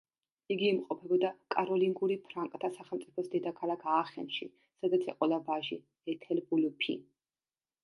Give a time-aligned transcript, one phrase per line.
[0.53, 4.49] იგი იმყოფებოდა კაროლინგური ფრანკთა სახელმწიფოს დედაქალაქ აახენში,
[4.81, 5.81] სადაც ეყოლა ვაჟი
[6.17, 7.01] ეთელვულფი.